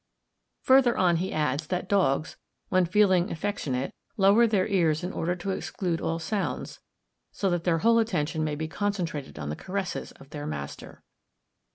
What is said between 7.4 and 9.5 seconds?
that their whole attention may be concentrated on